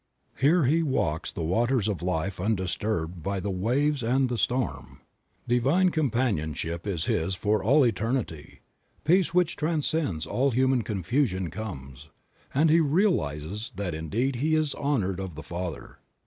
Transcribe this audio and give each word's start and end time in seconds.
Here 0.39 0.65
he 0.65 0.81
walks 0.81 1.31
the 1.31 1.43
waters 1.43 1.87
of 1.87 2.01
life 2.01 2.39
undisturbed 2.41 3.21
by 3.21 3.39
the 3.39 3.51
waves 3.51 4.01
and 4.01 4.29
the 4.29 4.37
storm. 4.39 5.01
Divine 5.47 5.89
companionship 5.89 6.87
is 6.87 7.05
his 7.05 7.35
for 7.35 7.63
all 7.63 7.85
eternity. 7.85 8.61
Peace 9.03 9.31
which 9.35 9.55
transcends 9.55 10.25
all 10.25 10.49
human 10.49 10.81
confusion 10.81 11.51
comes, 11.51 12.09
and 12.51 12.69
Creative 12.71 12.81
Mind. 12.81 12.89
25 12.89 12.89
he 12.89 12.95
realizes 13.45 13.71
that 13.75 13.93
indeed 13.93 14.35
he 14.37 14.55
is 14.55 14.73
honored 14.73 15.19
of 15.19 15.35
the 15.35 15.43
Father. 15.43 15.99